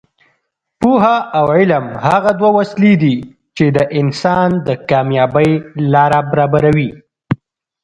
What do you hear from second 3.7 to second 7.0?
د انسان د کامیابۍ لاره برابروي.